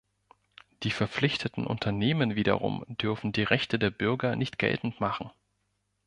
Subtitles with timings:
[0.81, 5.29] Die verpflichteten Unternehmen wiederum dürften die Rechte der Bürger nicht geltend machen.